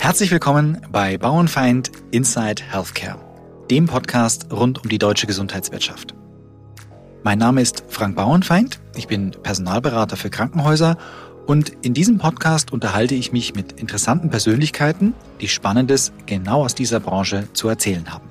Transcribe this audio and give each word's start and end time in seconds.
Herzlich 0.00 0.30
willkommen 0.30 0.80
bei 0.90 1.18
Bauernfeind 1.18 1.90
Inside 2.12 2.62
Healthcare, 2.62 3.18
dem 3.68 3.86
Podcast 3.86 4.46
rund 4.52 4.82
um 4.82 4.88
die 4.88 4.98
deutsche 4.98 5.26
Gesundheitswirtschaft. 5.26 6.14
Mein 7.24 7.38
Name 7.38 7.60
ist 7.60 7.82
Frank 7.88 8.14
Bauernfeind, 8.14 8.80
ich 8.94 9.08
bin 9.08 9.32
Personalberater 9.32 10.16
für 10.16 10.30
Krankenhäuser 10.30 10.96
und 11.46 11.72
in 11.82 11.94
diesem 11.94 12.18
Podcast 12.18 12.72
unterhalte 12.72 13.16
ich 13.16 13.32
mich 13.32 13.54
mit 13.54 13.72
interessanten 13.72 14.30
Persönlichkeiten, 14.30 15.14
die 15.40 15.48
Spannendes 15.48 16.12
genau 16.26 16.64
aus 16.64 16.76
dieser 16.76 17.00
Branche 17.00 17.48
zu 17.52 17.68
erzählen 17.68 18.12
haben. 18.12 18.30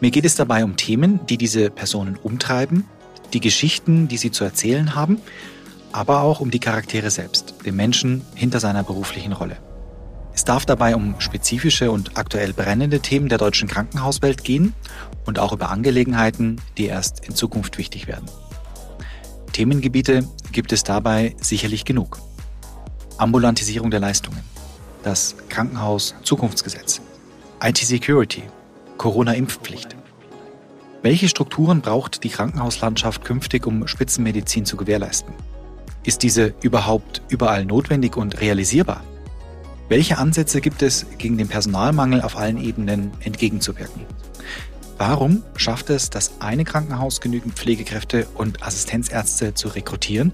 Mir 0.00 0.10
geht 0.10 0.24
es 0.24 0.34
dabei 0.34 0.64
um 0.64 0.76
Themen, 0.76 1.20
die 1.26 1.36
diese 1.36 1.70
Personen 1.70 2.16
umtreiben, 2.16 2.84
die 3.34 3.40
Geschichten, 3.40 4.08
die 4.08 4.16
sie 4.16 4.30
zu 4.30 4.44
erzählen 4.44 4.94
haben, 4.94 5.18
aber 5.92 6.22
auch 6.22 6.40
um 6.40 6.50
die 6.50 6.60
Charaktere 6.60 7.10
selbst, 7.10 7.54
den 7.66 7.76
Menschen 7.76 8.22
hinter 8.34 8.60
seiner 8.60 8.82
beruflichen 8.82 9.32
Rolle. 9.32 9.58
Es 10.38 10.44
darf 10.44 10.64
dabei 10.64 10.94
um 10.94 11.16
spezifische 11.18 11.90
und 11.90 12.16
aktuell 12.16 12.52
brennende 12.52 13.00
Themen 13.00 13.28
der 13.28 13.38
deutschen 13.38 13.66
Krankenhauswelt 13.66 14.44
gehen 14.44 14.72
und 15.26 15.40
auch 15.40 15.52
über 15.52 15.68
Angelegenheiten, 15.68 16.60
die 16.76 16.86
erst 16.86 17.26
in 17.26 17.34
Zukunft 17.34 17.76
wichtig 17.76 18.06
werden. 18.06 18.26
Themengebiete 19.52 20.28
gibt 20.52 20.70
es 20.70 20.84
dabei 20.84 21.34
sicherlich 21.40 21.84
genug. 21.84 22.20
Ambulantisierung 23.16 23.90
der 23.90 23.98
Leistungen, 23.98 24.38
das 25.02 25.34
Krankenhaus-Zukunftsgesetz, 25.48 27.00
IT-Security, 27.60 28.44
Corona-Impfpflicht. 28.96 29.96
Welche 31.02 31.28
Strukturen 31.28 31.80
braucht 31.80 32.22
die 32.22 32.30
Krankenhauslandschaft 32.30 33.24
künftig, 33.24 33.66
um 33.66 33.88
Spitzenmedizin 33.88 34.64
zu 34.64 34.76
gewährleisten? 34.76 35.34
Ist 36.04 36.22
diese 36.22 36.54
überhaupt 36.62 37.22
überall 37.28 37.64
notwendig 37.64 38.16
und 38.16 38.40
realisierbar? 38.40 39.02
Welche 39.88 40.18
Ansätze 40.18 40.60
gibt 40.60 40.82
es, 40.82 41.06
gegen 41.16 41.38
den 41.38 41.48
Personalmangel 41.48 42.20
auf 42.20 42.36
allen 42.36 42.62
Ebenen 42.62 43.10
entgegenzuwirken? 43.20 44.04
Warum 44.98 45.42
schafft 45.56 45.88
es 45.88 46.10
das 46.10 46.40
eine 46.40 46.64
Krankenhaus 46.64 47.22
genügend 47.22 47.54
Pflegekräfte 47.54 48.26
und 48.34 48.62
Assistenzärzte 48.62 49.54
zu 49.54 49.68
rekrutieren, 49.68 50.32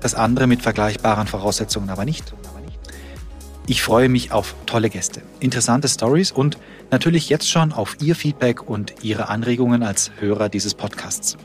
das 0.00 0.14
andere 0.14 0.46
mit 0.46 0.62
vergleichbaren 0.62 1.26
Voraussetzungen 1.26 1.90
aber 1.90 2.04
nicht? 2.04 2.32
Ich 3.66 3.82
freue 3.82 4.08
mich 4.08 4.30
auf 4.30 4.54
tolle 4.64 4.90
Gäste, 4.90 5.22
interessante 5.40 5.88
Stories 5.88 6.30
und 6.30 6.56
natürlich 6.92 7.28
jetzt 7.28 7.50
schon 7.50 7.72
auf 7.72 7.96
Ihr 8.00 8.14
Feedback 8.14 8.68
und 8.68 9.02
Ihre 9.02 9.28
Anregungen 9.28 9.82
als 9.82 10.12
Hörer 10.20 10.48
dieses 10.48 10.74
Podcasts. 10.74 11.36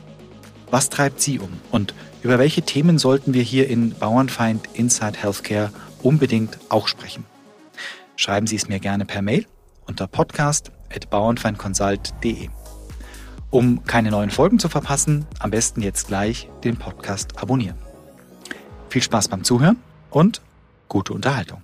Was 0.70 0.88
treibt 0.88 1.20
Sie 1.20 1.40
um 1.40 1.50
und 1.72 1.94
über 2.22 2.38
welche 2.38 2.62
Themen 2.62 2.98
sollten 2.98 3.34
wir 3.34 3.42
hier 3.42 3.68
in 3.68 3.90
Bauernfeind 3.90 4.68
Inside 4.74 5.18
Healthcare 5.20 5.70
unbedingt 6.04 6.58
auch 6.68 6.88
sprechen. 6.88 7.24
Schreiben 8.16 8.46
Sie 8.46 8.56
es 8.56 8.68
mir 8.68 8.78
gerne 8.78 9.04
per 9.04 9.22
Mail 9.22 9.46
unter 9.86 10.06
podcast.bauernfeindconsult.de. 10.06 12.48
Um 13.50 13.84
keine 13.84 14.10
neuen 14.10 14.30
Folgen 14.30 14.58
zu 14.58 14.68
verpassen, 14.68 15.26
am 15.38 15.50
besten 15.50 15.80
jetzt 15.80 16.08
gleich 16.08 16.50
den 16.64 16.76
Podcast 16.76 17.38
abonnieren. 17.38 17.78
Viel 18.88 19.02
Spaß 19.02 19.28
beim 19.28 19.44
Zuhören 19.44 19.76
und 20.10 20.42
gute 20.88 21.12
Unterhaltung. 21.12 21.62